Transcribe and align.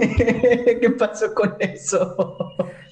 ¿Qué 0.80 0.90
pasó 0.98 1.34
con 1.34 1.54
eso? 1.58 2.16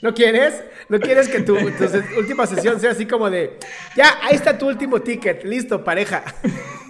¿No 0.02 0.12
quieres? 0.12 0.62
¿No 0.88 0.98
quieres 1.00 1.28
que 1.28 1.40
tu, 1.40 1.56
última 1.56 2.46
sesión 2.46 2.80
sea 2.80 2.90
así 2.90 3.06
como 3.06 3.30
de, 3.30 3.58
ya, 3.96 4.18
ahí 4.22 4.34
está 4.34 4.56
tu 4.56 4.68
último 4.68 5.00
ticket, 5.00 5.44
listo, 5.44 5.82
pareja? 5.82 6.24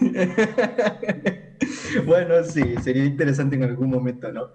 Bueno, 2.04 2.42
sí, 2.44 2.74
sería 2.82 3.04
interesante 3.04 3.56
en 3.56 3.62
algún 3.62 3.88
momento, 3.90 4.30
¿no? 4.32 4.50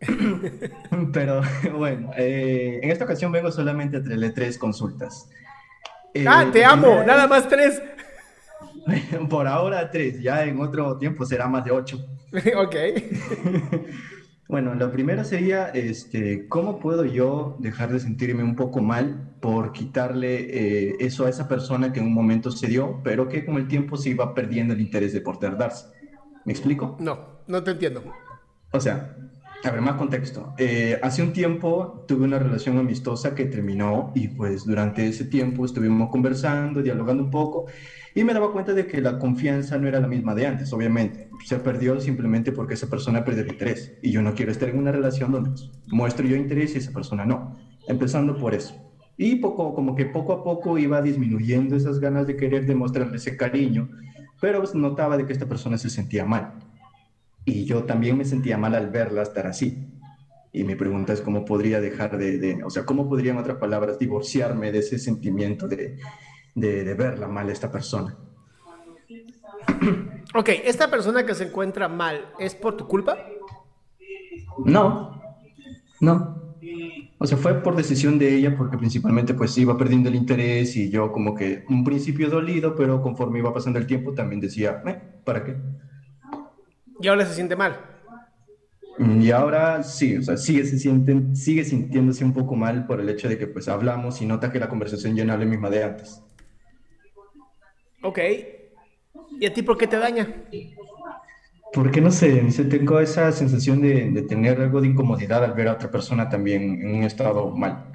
Pero 1.12 1.42
bueno, 1.76 2.10
eh, 2.16 2.80
en 2.82 2.90
esta 2.90 3.04
ocasión 3.04 3.30
vengo 3.30 3.52
solamente 3.52 3.98
a 3.98 4.02
traerle 4.02 4.30
tres 4.30 4.58
consultas. 4.58 5.28
Eh, 6.14 6.24
Ah, 6.26 6.48
te 6.52 6.64
amo, 6.64 7.02
nada 7.04 7.26
más 7.26 7.48
tres. 7.48 7.80
Por 9.30 9.46
ahora 9.46 9.90
tres, 9.90 10.20
ya 10.20 10.44
en 10.44 10.60
otro 10.60 10.98
tiempo 10.98 11.24
será 11.24 11.46
más 11.46 11.64
de 11.64 11.70
ocho. 11.70 12.04
ok. 12.56 12.76
Bueno, 14.52 14.74
la 14.74 14.92
primera 14.92 15.24
sería, 15.24 15.68
este, 15.68 16.46
¿cómo 16.46 16.78
puedo 16.78 17.06
yo 17.06 17.56
dejar 17.58 17.90
de 17.90 17.98
sentirme 17.98 18.44
un 18.44 18.54
poco 18.54 18.82
mal 18.82 19.30
por 19.40 19.72
quitarle 19.72 20.90
eh, 20.90 20.96
eso 21.00 21.24
a 21.24 21.30
esa 21.30 21.48
persona 21.48 21.90
que 21.90 22.00
en 22.00 22.06
un 22.08 22.12
momento 22.12 22.50
se 22.50 22.66
dio, 22.66 23.00
pero 23.02 23.30
que 23.30 23.46
con 23.46 23.56
el 23.56 23.66
tiempo 23.66 23.96
se 23.96 24.10
iba 24.10 24.34
perdiendo 24.34 24.74
el 24.74 24.82
interés 24.82 25.14
de 25.14 25.22
por 25.22 25.40
darse? 25.40 25.86
¿Me 26.44 26.52
explico? 26.52 26.98
No, 27.00 27.38
no 27.46 27.64
te 27.64 27.70
entiendo. 27.70 28.02
O 28.72 28.78
sea, 28.78 29.16
a 29.64 29.70
ver, 29.70 29.80
más 29.80 29.94
contexto. 29.94 30.54
Eh, 30.58 30.98
hace 31.02 31.22
un 31.22 31.32
tiempo 31.32 32.04
tuve 32.08 32.24
una 32.24 32.38
relación 32.38 32.78
amistosa 32.78 33.34
que 33.34 33.44
terminó 33.44 34.12
y 34.14 34.28
pues 34.28 34.64
durante 34.64 35.06
ese 35.06 35.24
tiempo 35.24 35.64
estuvimos 35.64 36.10
conversando, 36.10 36.82
dialogando 36.82 37.22
un 37.22 37.30
poco 37.30 37.66
y 38.14 38.24
me 38.24 38.34
daba 38.34 38.52
cuenta 38.52 38.74
de 38.74 38.86
que 38.86 39.00
la 39.00 39.18
confianza 39.18 39.78
no 39.78 39.88
era 39.88 40.00
la 40.00 40.08
misma 40.08 40.34
de 40.34 40.46
antes, 40.46 40.72
obviamente. 40.72 41.28
Se 41.44 41.58
perdió 41.58 41.98
simplemente 42.00 42.52
porque 42.52 42.74
esa 42.74 42.88
persona 42.88 43.24
perdió 43.24 43.42
el 43.42 43.52
interés 43.52 43.92
y 44.02 44.10
yo 44.10 44.20
no 44.20 44.34
quiero 44.34 44.50
estar 44.52 44.68
en 44.68 44.78
una 44.78 44.92
relación 44.92 45.32
donde 45.32 45.50
pues, 45.50 45.70
muestro 45.86 46.26
yo 46.26 46.36
interés 46.36 46.74
y 46.74 46.78
esa 46.78 46.92
persona 46.92 47.24
no. 47.24 47.56
Empezando 47.86 48.36
por 48.36 48.54
eso. 48.54 48.74
Y 49.16 49.36
poco, 49.36 49.74
como 49.74 49.94
que 49.94 50.06
poco 50.06 50.32
a 50.32 50.42
poco 50.42 50.78
iba 50.78 51.00
disminuyendo 51.00 51.76
esas 51.76 52.00
ganas 52.00 52.26
de 52.26 52.36
querer 52.36 52.66
demostrarle 52.66 53.16
ese 53.16 53.36
cariño, 53.36 53.88
pero 54.40 54.58
pues, 54.58 54.74
notaba 54.74 55.16
de 55.16 55.26
que 55.26 55.32
esta 55.32 55.46
persona 55.46 55.78
se 55.78 55.88
sentía 55.88 56.24
mal. 56.24 56.54
Y 57.44 57.64
yo 57.64 57.84
también 57.84 58.16
me 58.18 58.24
sentía 58.24 58.56
mal 58.58 58.74
al 58.74 58.90
verla 58.90 59.22
estar 59.22 59.46
así. 59.46 59.76
Y 60.52 60.64
mi 60.64 60.74
pregunta 60.74 61.12
es 61.12 61.20
cómo 61.22 61.44
podría 61.44 61.80
dejar 61.80 62.18
de, 62.18 62.38
de- 62.38 62.62
o 62.64 62.70
sea, 62.70 62.84
cómo 62.84 63.08
podría 63.08 63.32
en 63.32 63.38
otras 63.38 63.58
palabras 63.58 63.98
divorciarme 63.98 64.70
de 64.70 64.78
ese 64.80 64.98
sentimiento 64.98 65.66
de, 65.66 65.96
de, 66.54 66.84
de 66.84 66.94
verla 66.94 67.26
mal 67.28 67.48
a 67.48 67.52
esta 67.52 67.70
persona. 67.70 68.16
Ok, 70.34 70.48
esta 70.64 70.90
persona 70.90 71.26
que 71.26 71.34
se 71.34 71.44
encuentra 71.44 71.88
mal, 71.88 72.24
¿es 72.38 72.54
por 72.54 72.74
tu 72.76 72.86
culpa? 72.86 73.18
No, 74.64 75.20
no. 76.00 76.54
O 77.18 77.26
sea, 77.26 77.36
fue 77.36 77.62
por 77.62 77.76
decisión 77.76 78.18
de 78.18 78.34
ella 78.34 78.56
porque 78.56 78.78
principalmente 78.78 79.34
pues 79.34 79.56
iba 79.58 79.76
perdiendo 79.76 80.08
el 80.08 80.14
interés 80.14 80.74
y 80.76 80.90
yo 80.90 81.12
como 81.12 81.34
que 81.34 81.64
un 81.68 81.84
principio 81.84 82.30
dolido, 82.30 82.74
pero 82.74 83.02
conforme 83.02 83.40
iba 83.40 83.52
pasando 83.52 83.78
el 83.78 83.86
tiempo 83.86 84.14
también 84.14 84.40
decía, 84.40 84.80
"Eh, 84.86 84.98
¿para 85.24 85.44
qué? 85.44 85.56
Y 87.02 87.08
ahora 87.08 87.26
se 87.26 87.34
siente 87.34 87.56
mal. 87.56 87.78
Y 88.98 89.30
ahora 89.30 89.82
sí, 89.82 90.16
o 90.16 90.22
sea, 90.22 90.36
sigue, 90.36 90.64
se 90.64 90.78
sienten, 90.78 91.34
sigue 91.34 91.64
sintiéndose 91.64 92.24
un 92.24 92.32
poco 92.32 92.54
mal 92.54 92.86
por 92.86 93.00
el 93.00 93.08
hecho 93.08 93.28
de 93.28 93.36
que 93.38 93.46
pues 93.46 93.68
hablamos 93.68 94.20
y 94.22 94.26
nota 94.26 94.52
que 94.52 94.60
la 94.60 94.68
conversación 94.68 95.16
ya 95.16 95.24
no 95.24 95.32
es 95.32 95.40
la 95.40 95.44
misma 95.44 95.70
de 95.70 95.82
antes. 95.82 96.22
Ok. 98.02 98.18
¿Y 99.40 99.46
a 99.46 99.52
ti 99.52 99.62
por 99.62 99.76
qué 99.76 99.86
te 99.86 99.98
daña? 99.98 100.28
Porque 101.72 102.00
no 102.00 102.10
sé, 102.10 102.28
dice, 102.42 102.64
tengo 102.64 103.00
esa 103.00 103.32
sensación 103.32 103.80
de, 103.80 104.10
de 104.10 104.22
tener 104.22 104.60
algo 104.60 104.80
de 104.80 104.88
incomodidad 104.88 105.42
al 105.42 105.54
ver 105.54 105.68
a 105.68 105.72
otra 105.72 105.90
persona 105.90 106.28
también 106.28 106.82
en 106.82 106.96
un 106.96 107.02
estado 107.02 107.50
mal. 107.50 107.86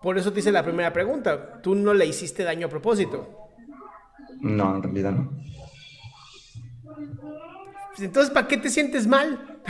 Por 0.00 0.16
eso 0.16 0.32
te 0.32 0.40
hice 0.40 0.52
la 0.52 0.62
primera 0.62 0.92
pregunta. 0.92 1.60
Tú 1.60 1.74
no 1.74 1.92
le 1.92 2.06
hiciste 2.06 2.44
daño 2.44 2.68
a 2.68 2.70
propósito. 2.70 3.50
No, 4.40 4.76
en 4.76 4.82
realidad 4.82 5.12
no. 5.12 5.30
Pues 7.94 8.02
Entonces, 8.08 8.32
¿para 8.32 8.48
qué 8.48 8.56
te 8.56 8.70
sientes 8.70 9.06
mal? 9.06 9.62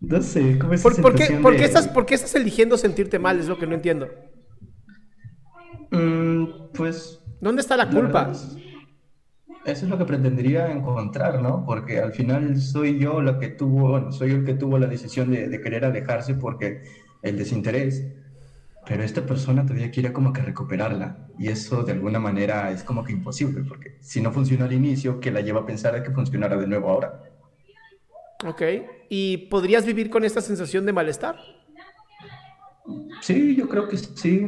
No 0.00 0.20
sé, 0.22 0.58
¿cómo 0.58 0.74
es 0.74 0.82
¿Por, 0.82 1.00
por 1.00 1.14
qué, 1.14 1.26
por 1.42 1.56
qué 1.56 1.64
estás, 1.64 1.86
¿Por 1.88 2.06
qué 2.06 2.14
estás 2.14 2.34
eligiendo 2.34 2.76
sentirte 2.76 3.18
mal? 3.18 3.38
Es 3.38 3.46
lo 3.46 3.58
que 3.58 3.66
no 3.66 3.74
entiendo. 3.74 4.08
pues... 6.74 7.20
¿Dónde 7.40 7.62
está 7.62 7.76
la 7.76 7.88
culpa? 7.90 8.30
es- 8.32 8.56
Eso 9.64 9.84
es 9.84 9.90
lo 9.90 9.98
que 9.98 10.04
pretendería 10.06 10.70
encontrar, 10.72 11.40
¿no? 11.42 11.64
Porque 11.66 11.98
al 12.00 12.12
final 12.12 12.60
soy 12.60 12.98
yo 12.98 13.20
la 13.22 13.38
que 13.38 13.48
tuvo, 13.48 13.90
bueno, 13.90 14.10
soy 14.10 14.30
yo 14.30 14.36
el 14.36 14.44
que 14.44 14.54
tuvo 14.54 14.78
la 14.78 14.86
decisión 14.86 15.30
de, 15.30 15.48
de 15.48 15.60
querer 15.60 15.84
alejarse 15.84 16.34
porque 16.34 16.82
el 17.22 17.36
desinterés, 17.36 18.02
pero 18.86 19.02
esta 19.02 19.26
persona 19.26 19.64
todavía 19.66 19.90
quiere 19.90 20.12
como 20.12 20.32
que 20.32 20.42
recuperarla 20.42 21.28
y 21.38 21.48
eso 21.48 21.84
de 21.84 21.92
alguna 21.92 22.18
manera 22.18 22.70
es 22.72 22.84
como 22.84 23.04
que 23.04 23.12
imposible 23.12 23.62
porque 23.64 23.98
si 24.00 24.20
no 24.20 24.32
funcionó 24.32 24.64
al 24.66 24.72
inicio, 24.72 25.20
¿qué 25.20 25.30
la 25.30 25.42
lleva 25.42 25.60
a 25.60 25.66
pensar 25.66 25.94
de 25.94 26.02
que 26.02 26.10
funcionara 26.12 26.56
de 26.56 26.66
nuevo 26.66 26.90
ahora? 26.90 27.29
Ok. 28.46 28.62
¿Y 29.08 29.36
podrías 29.48 29.84
vivir 29.84 30.10
con 30.10 30.24
esta 30.24 30.40
sensación 30.40 30.86
de 30.86 30.92
malestar? 30.92 31.36
Sí, 33.20 33.54
yo 33.56 33.68
creo 33.68 33.88
que 33.88 33.96
sí, 33.98 34.46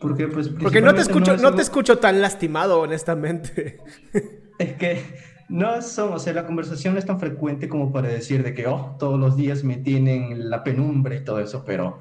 porque 0.00 0.28
pues... 0.28 0.48
Porque 0.48 0.80
no 0.80 0.94
te 0.94 1.02
escucho, 1.02 1.34
es 1.34 1.42
no 1.42 1.48
algo- 1.48 1.56
te 1.56 1.62
escucho 1.62 1.98
tan 1.98 2.20
lastimado, 2.20 2.80
honestamente. 2.80 3.80
Es 4.58 4.74
que 4.74 5.02
no 5.48 5.82
son, 5.82 6.12
o 6.12 6.18
sea, 6.20 6.34
la 6.34 6.46
conversación 6.46 6.92
no 6.94 7.00
es 7.00 7.06
tan 7.06 7.18
frecuente 7.18 7.68
como 7.68 7.90
para 7.90 8.08
decir 8.08 8.44
de 8.44 8.54
que, 8.54 8.68
oh, 8.68 8.94
todos 8.98 9.18
los 9.18 9.36
días 9.36 9.64
me 9.64 9.76
tienen 9.78 10.50
la 10.50 10.62
penumbra 10.62 11.16
y 11.16 11.24
todo 11.24 11.40
eso, 11.40 11.64
pero 11.66 11.98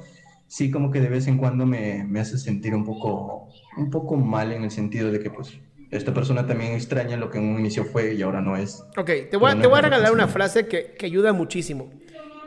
sí 0.48 0.70
como 0.70 0.92
que 0.92 1.00
de 1.00 1.10
vez 1.10 1.26
en 1.28 1.38
cuando 1.40 1.66
me, 1.66 2.04
me 2.04 2.20
hace 2.20 2.38
sentir 2.38 2.76
un 2.76 2.84
poco, 2.86 3.48
un 3.78 3.90
poco 3.90 4.16
mal 4.18 4.52
en 4.52 4.64
el 4.64 4.70
sentido 4.70 5.12
de 5.12 5.20
que, 5.22 5.32
pues, 5.32 5.58
esta 5.92 6.14
persona 6.14 6.48
también 6.48 6.72
extraña 6.74 7.18
lo 7.18 7.30
que 7.30 7.38
en 7.38 7.46
un 7.54 7.60
inicio 7.60 7.84
fue 7.86 8.14
y 8.16 8.22
ahora 8.22 8.42
no 8.42 8.56
es. 8.58 8.84
Ok, 8.98 9.10
te 9.30 9.38
voy, 9.38 9.52
a- 9.52 9.56
no 9.56 9.62
te 9.62 9.68
voy 9.68 9.78
a 9.80 9.82
regalar 9.82 10.12
una 10.14 10.28
frase 10.28 10.68
que, 10.68 10.94
que 10.98 11.06
ayuda 11.06 11.34
muchísimo. 11.34 11.92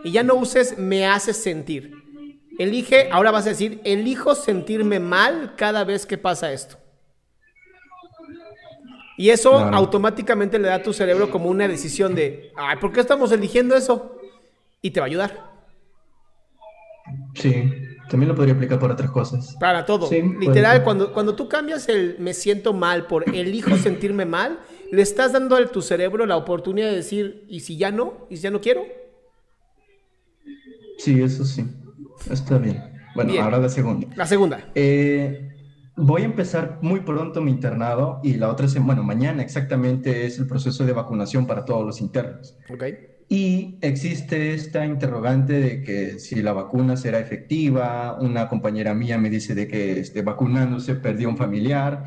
Y 0.02 0.12
ya 0.12 0.22
no 0.22 0.34
uses 0.34 0.78
me 0.78 1.06
haces 1.06 1.36
sentir. 1.36 2.02
Elige, 2.58 3.08
ahora 3.10 3.30
vas 3.30 3.46
a 3.46 3.50
decir, 3.50 3.80
elijo 3.84 4.34
sentirme 4.34 5.00
mal 5.00 5.54
cada 5.56 5.84
vez 5.84 6.06
que 6.06 6.16
pasa 6.18 6.52
esto. 6.52 6.76
Y 9.16 9.30
eso 9.30 9.50
Claro. 9.58 9.76
automáticamente 9.76 10.58
le 10.58 10.68
da 10.68 10.76
a 10.76 10.82
tu 10.82 10.92
cerebro 10.92 11.30
como 11.30 11.48
una 11.48 11.68
decisión 11.68 12.14
de, 12.14 12.50
ay, 12.56 12.76
¿por 12.78 12.92
qué 12.92 13.00
estamos 13.00 13.30
eligiendo 13.32 13.76
eso? 13.76 14.18
Y 14.82 14.90
te 14.90 15.00
va 15.00 15.06
a 15.06 15.08
ayudar. 15.08 15.52
Sí, 17.34 17.70
también 18.08 18.28
lo 18.28 18.34
podría 18.34 18.54
aplicar 18.54 18.78
por 18.78 18.90
otras 18.90 19.10
cosas. 19.10 19.56
Para 19.58 19.84
todo. 19.84 20.06
Sí, 20.06 20.22
Literal, 20.22 20.82
cuando, 20.82 21.12
cuando 21.12 21.34
tú 21.34 21.48
cambias 21.48 21.88
el 21.88 22.16
me 22.18 22.34
siento 22.34 22.72
mal 22.72 23.06
por 23.06 23.28
elijo 23.34 23.76
sentirme 23.76 24.24
mal, 24.24 24.58
le 24.90 25.02
estás 25.02 25.32
dando 25.32 25.56
a 25.56 25.66
tu 25.66 25.82
cerebro 25.82 26.26
la 26.26 26.36
oportunidad 26.36 26.88
de 26.88 26.96
decir, 26.96 27.44
¿y 27.48 27.60
si 27.60 27.76
ya 27.76 27.90
no? 27.90 28.26
¿Y 28.30 28.36
si 28.36 28.42
ya 28.42 28.50
no 28.50 28.60
quiero? 28.60 28.84
Sí, 30.98 31.20
eso 31.22 31.44
sí. 31.44 31.64
Está 32.30 32.58
bien. 32.58 32.82
Bueno, 33.14 33.32
Bien. 33.32 33.44
ahora 33.44 33.58
la 33.58 33.68
segunda. 33.68 34.08
La 34.16 34.26
segunda. 34.26 34.70
Eh, 34.74 35.50
voy 35.96 36.22
a 36.22 36.24
empezar 36.24 36.78
muy 36.82 37.00
pronto 37.00 37.40
mi 37.40 37.50
internado 37.50 38.20
y 38.22 38.34
la 38.34 38.50
otra 38.50 38.68
semana, 38.68 38.86
bueno, 38.86 39.02
mañana 39.04 39.42
exactamente 39.42 40.26
es 40.26 40.38
el 40.38 40.46
proceso 40.46 40.84
de 40.84 40.92
vacunación 40.92 41.46
para 41.46 41.64
todos 41.64 41.84
los 41.84 42.00
internos. 42.00 42.56
Ok. 42.72 42.84
Y 43.28 43.78
existe 43.80 44.54
esta 44.54 44.84
interrogante 44.84 45.54
de 45.54 45.82
que 45.82 46.18
si 46.18 46.42
la 46.42 46.52
vacuna 46.52 46.96
será 46.96 47.18
efectiva. 47.18 48.18
Una 48.20 48.48
compañera 48.48 48.94
mía 48.94 49.18
me 49.18 49.30
dice 49.30 49.54
de 49.54 49.66
que 49.66 49.98
este, 49.98 50.22
vacunándose 50.22 50.94
perdió 50.94 51.28
un 51.28 51.36
familiar. 51.36 52.04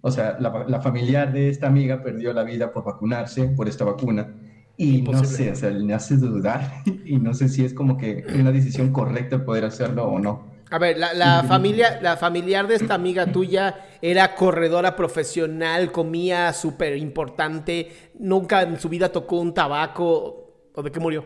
O 0.00 0.10
sea, 0.10 0.36
la, 0.40 0.64
la 0.68 0.80
familiar 0.80 1.32
de 1.32 1.48
esta 1.48 1.68
amiga 1.68 2.02
perdió 2.02 2.32
la 2.32 2.42
vida 2.42 2.72
por 2.72 2.84
vacunarse, 2.84 3.44
por 3.48 3.68
esta 3.68 3.84
vacuna. 3.84 4.34
Y 4.76 5.02
no 5.02 5.10
Imposible. 5.10 5.26
sé, 5.26 5.50
o 5.50 5.56
sea, 5.56 5.70
me 5.70 5.94
hace 5.94 6.16
dudar 6.16 6.82
y 7.04 7.16
no 7.16 7.34
sé 7.34 7.48
si 7.48 7.64
es 7.64 7.74
como 7.74 7.96
que 7.96 8.24
una 8.38 8.52
decisión 8.52 8.92
correcta 8.92 9.44
poder 9.44 9.64
hacerlo 9.64 10.04
o 10.04 10.18
no. 10.18 10.58
A 10.70 10.78
ver, 10.78 10.98
la, 10.98 11.14
la 11.14 11.44
familia, 11.44 11.98
la 12.02 12.16
familiar 12.16 12.66
de 12.68 12.74
esta 12.74 12.94
amiga 12.94 13.26
tuya 13.26 13.86
era 14.02 14.34
corredora 14.34 14.94
profesional, 14.94 15.90
comía 15.90 16.52
súper 16.52 16.96
importante, 16.98 17.90
nunca 18.18 18.62
en 18.62 18.78
su 18.78 18.88
vida 18.88 19.10
tocó 19.10 19.40
un 19.40 19.54
tabaco. 19.54 20.47
¿O 20.78 20.82
de 20.84 20.92
qué 20.92 21.00
murió? 21.00 21.24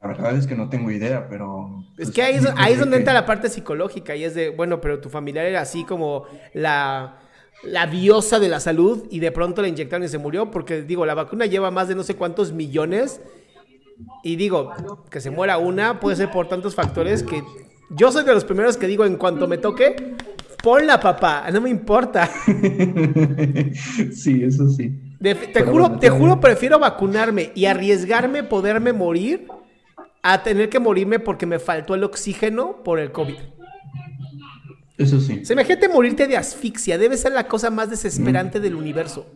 La 0.00 0.06
verdad 0.06 0.36
es 0.36 0.46
que 0.46 0.54
no 0.54 0.68
tengo 0.68 0.88
idea, 0.92 1.26
pero... 1.28 1.82
Es 1.98 2.04
pues, 2.04 2.10
que 2.12 2.22
ahí 2.22 2.36
es, 2.36 2.46
ahí 2.58 2.76
donde 2.76 2.92
que- 2.92 3.00
entra 3.00 3.12
la 3.12 3.26
parte 3.26 3.48
psicológica 3.48 4.14
y 4.14 4.22
es 4.22 4.36
de, 4.36 4.50
bueno, 4.50 4.80
pero 4.80 5.00
tu 5.00 5.08
familiar 5.10 5.44
era 5.46 5.60
así 5.60 5.82
como 5.82 6.24
la, 6.52 7.16
la 7.64 7.88
diosa 7.88 8.38
de 8.38 8.48
la 8.48 8.60
salud 8.60 9.04
y 9.10 9.18
de 9.18 9.32
pronto 9.32 9.62
le 9.62 9.68
inyectaron 9.68 10.04
y 10.04 10.08
se 10.08 10.18
murió 10.18 10.48
porque, 10.52 10.82
digo, 10.82 11.04
la 11.06 11.14
vacuna 11.14 11.46
lleva 11.46 11.72
más 11.72 11.88
de 11.88 11.96
no 11.96 12.04
sé 12.04 12.14
cuántos 12.14 12.52
millones 12.52 13.20
y 14.22 14.36
digo, 14.36 14.72
que 15.10 15.20
se 15.20 15.30
muera 15.30 15.58
una 15.58 15.98
puede 15.98 16.14
ser 16.14 16.30
por 16.30 16.46
tantos 16.46 16.76
factores 16.76 17.24
que 17.24 17.42
yo 17.90 18.12
soy 18.12 18.24
de 18.24 18.32
los 18.32 18.44
primeros 18.44 18.76
que 18.76 18.86
digo, 18.86 19.04
en 19.04 19.16
cuanto 19.16 19.48
me 19.48 19.58
toque, 19.58 20.14
ponla 20.62 21.00
papá, 21.00 21.50
no 21.52 21.60
me 21.60 21.70
importa. 21.70 22.30
Sí, 24.12 24.44
eso 24.44 24.68
sí. 24.68 25.13
De- 25.24 25.34
te 25.34 25.46
Pero 25.52 25.66
juro, 25.70 25.84
bueno, 25.84 25.98
te 25.98 26.10
juro, 26.10 26.40
prefiero 26.40 26.78
vacunarme 26.78 27.50
y 27.54 27.64
arriesgarme 27.66 28.42
poderme 28.44 28.92
morir 28.92 29.48
a 30.22 30.42
tener 30.42 30.68
que 30.68 30.78
morirme 30.78 31.18
porque 31.18 31.46
me 31.46 31.58
faltó 31.58 31.94
el 31.94 32.04
oxígeno 32.04 32.82
por 32.84 32.98
el 32.98 33.10
COVID. 33.12 33.36
Eso 34.96 35.20
sí. 35.20 35.44
Se 35.44 35.54
imagínate 35.54 35.88
morirte 35.88 36.26
de 36.28 36.36
asfixia, 36.36 36.98
debe 36.98 37.16
ser 37.16 37.32
la 37.32 37.48
cosa 37.48 37.70
más 37.70 37.90
desesperante 37.90 38.60
del 38.60 38.74
universo. 38.74 39.26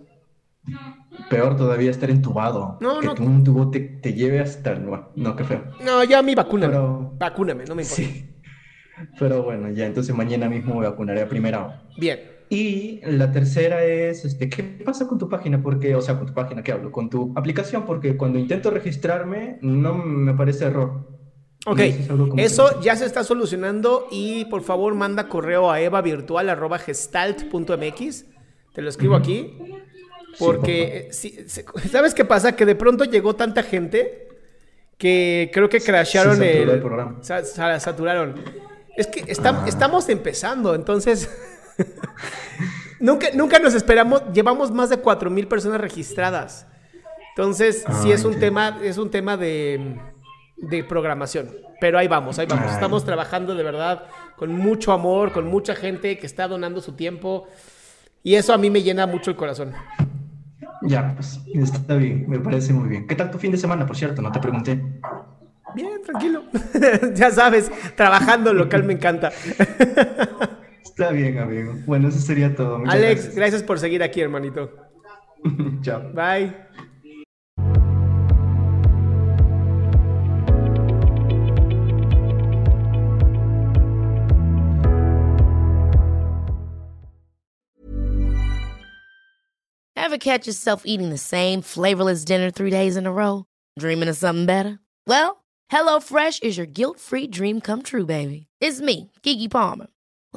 Peor 1.30 1.56
todavía 1.56 1.90
estar 1.90 2.10
entubado. 2.10 2.78
No, 2.80 3.00
que 3.00 3.06
no. 3.06 3.14
tú 3.14 3.24
un 3.24 3.42
tubo 3.42 3.70
te, 3.70 3.80
te 3.80 4.12
lleve 4.12 4.40
hasta 4.40 4.72
el... 4.72 4.84
No, 4.88 5.10
no, 5.16 5.36
qué 5.36 5.44
feo. 5.44 5.64
No, 5.84 6.04
ya 6.04 6.18
a 6.20 6.22
mí 6.22 6.34
vacúname. 6.34 6.72
Pero- 6.72 7.12
Vacúname, 7.18 7.64
no 7.64 7.74
me 7.74 7.82
importa. 7.82 8.02
Sí. 8.02 8.34
Pero 9.18 9.42
bueno, 9.42 9.70
ya, 9.70 9.86
entonces 9.86 10.14
mañana 10.14 10.48
mismo 10.48 10.74
me 10.78 10.86
vacunaré 10.86 11.22
a 11.22 11.28
primera. 11.28 11.82
Bien. 11.98 12.20
Y 12.50 13.00
la 13.04 13.30
tercera 13.30 13.84
es, 13.84 14.24
este, 14.24 14.48
¿qué 14.48 14.62
pasa 14.62 15.06
con 15.06 15.18
tu 15.18 15.28
página? 15.28 15.62
Porque, 15.62 15.94
o 15.94 16.00
sea, 16.00 16.16
con 16.16 16.26
tu 16.28 16.32
página, 16.34 16.62
¿qué 16.62 16.72
hablo? 16.72 16.90
Con 16.90 17.10
tu 17.10 17.32
aplicación, 17.36 17.84
porque 17.84 18.16
cuando 18.16 18.38
intento 18.38 18.70
registrarme, 18.70 19.58
no 19.60 19.92
me 19.94 20.32
parece 20.34 20.64
error. 20.64 21.06
Ok, 21.66 21.80
eso 22.38 22.80
ya 22.80 22.96
se 22.96 23.04
está 23.04 23.22
solucionando 23.24 24.06
y 24.10 24.46
por 24.46 24.62
favor 24.62 24.94
manda 24.94 25.28
correo 25.28 25.70
a 25.70 25.80
evavirtual.gestalt.mx. 25.82 28.24
Te 28.74 28.82
lo 28.82 28.88
escribo 28.88 29.16
aquí. 29.16 29.58
Porque, 30.38 31.08
eh, 31.08 31.12
sí, 31.12 31.36
¿sabes 31.90 32.14
qué 32.14 32.24
pasa? 32.24 32.54
Que 32.54 32.64
de 32.64 32.76
pronto 32.76 33.04
llegó 33.04 33.34
tanta 33.34 33.62
gente 33.62 34.28
que 34.96 35.50
creo 35.52 35.68
que 35.68 35.80
crasharon 35.80 36.36
se 36.36 36.62
el, 36.62 36.70
el 36.70 36.80
programa. 36.80 37.18
sa- 37.22 37.44
sa- 37.44 37.80
saturaron. 37.80 38.36
Es 38.96 39.06
que 39.06 39.20
Ah. 39.44 39.64
estamos 39.66 40.08
empezando, 40.08 40.74
entonces... 40.74 41.28
nunca, 43.00 43.28
nunca 43.34 43.58
nos 43.58 43.74
esperamos, 43.74 44.22
llevamos 44.32 44.70
más 44.70 44.90
de 44.90 45.02
4.000 45.02 45.48
personas 45.48 45.80
registradas. 45.80 46.66
Entonces, 47.30 47.84
sí 48.02 48.10
Ah, 48.10 48.14
es 48.14 48.24
un 48.24 48.38
tema, 48.38 48.78
es 48.82 48.98
un 48.98 49.10
tema 49.10 49.36
de, 49.36 49.96
de 50.56 50.84
programación. 50.84 51.50
Pero 51.80 51.98
ahí 51.98 52.08
vamos, 52.08 52.38
ahí 52.38 52.46
vamos. 52.46 52.66
Ay. 52.66 52.74
Estamos 52.74 53.04
trabajando 53.04 53.54
de 53.54 53.62
verdad 53.62 54.06
con 54.36 54.52
mucho 54.52 54.92
amor, 54.92 55.32
con 55.32 55.46
mucha 55.46 55.74
gente 55.76 56.18
que 56.18 56.26
está 56.26 56.48
donando 56.48 56.80
su 56.80 56.92
tiempo. 56.92 57.46
Y 58.22 58.34
eso 58.34 58.52
a 58.52 58.58
mí 58.58 58.70
me 58.70 58.82
llena 58.82 59.06
mucho 59.06 59.30
el 59.30 59.36
corazón. 59.36 59.72
Ya, 60.82 61.14
pues, 61.14 61.40
está 61.54 61.94
bien, 61.94 62.24
me 62.28 62.38
parece 62.38 62.72
muy 62.72 62.88
bien. 62.88 63.06
¿Qué 63.06 63.14
tal 63.14 63.30
tu 63.30 63.38
fin 63.38 63.50
de 63.52 63.58
semana, 63.58 63.86
por 63.86 63.96
cierto? 63.96 64.22
No 64.22 64.30
te 64.32 64.40
pregunté. 64.40 64.80
Bien, 65.74 66.02
tranquilo. 66.04 66.42
ya 67.14 67.30
sabes, 67.30 67.70
trabajando 67.96 68.52
local 68.52 68.84
me 68.84 68.94
encanta. 68.94 69.32
Está 70.98 71.12
bien, 71.12 71.38
amigo. 71.38 71.74
Bueno, 71.86 72.08
eso 72.08 72.18
sería 72.18 72.56
todo. 72.56 72.80
Muchas 72.80 72.94
Alex, 72.96 73.14
gracias. 73.22 73.34
gracias 73.36 73.62
por 73.62 73.78
seguir 73.78 74.02
aquí, 74.02 74.20
hermanito. 74.20 74.68
Chao. 75.82 76.12
Bye. 76.12 76.52
Ever 89.94 90.18
catch 90.18 90.48
yourself 90.48 90.82
eating 90.84 91.10
the 91.10 91.16
same 91.16 91.62
flavorless 91.62 92.24
dinner 92.24 92.50
three 92.50 92.70
days 92.70 92.96
in 92.96 93.06
a 93.06 93.12
row? 93.12 93.44
Dreaming 93.78 94.08
of 94.08 94.16
something 94.16 94.46
better? 94.46 94.80
Well, 95.06 95.44
HelloFresh 95.70 96.42
is 96.42 96.56
your 96.56 96.66
guilt 96.66 96.98
free 96.98 97.28
dream 97.28 97.60
come 97.60 97.82
true, 97.82 98.04
baby. 98.04 98.48
It's 98.60 98.80
me, 98.80 99.12
Kiki 99.22 99.46
Palmer. 99.46 99.86